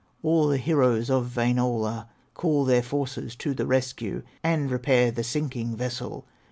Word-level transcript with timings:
All 0.23 0.47
the 0.47 0.57
heroes 0.57 1.11
of 1.11 1.31
Wainola 1.35 2.07
Call 2.33 2.65
their 2.65 2.81
forces 2.81 3.35
to 3.35 3.53
the 3.53 3.67
rescue, 3.67 4.23
And 4.43 4.71
repair 4.71 5.11
the 5.11 5.23
sinking 5.23 5.75
vessel. 5.75 6.25